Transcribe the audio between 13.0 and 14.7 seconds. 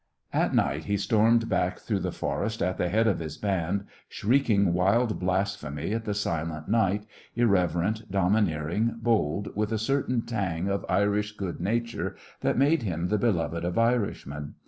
the beloved of Irishmen.